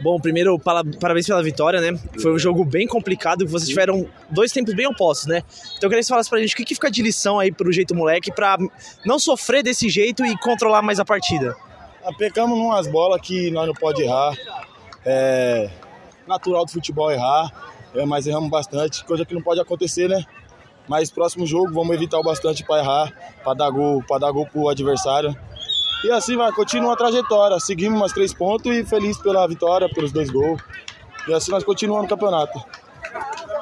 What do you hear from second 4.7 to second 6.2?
bem opostos, né? Então eu queria que você